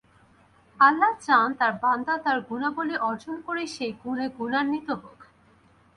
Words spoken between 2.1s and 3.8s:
তাঁর গুণাবলি অর্জন করে